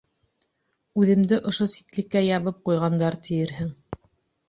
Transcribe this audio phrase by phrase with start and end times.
[1.01, 3.75] Үҙемде ошо ситлеккә ябып ҡуйғандар тиерһең.